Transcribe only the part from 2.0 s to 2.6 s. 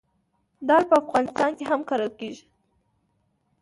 کیږي.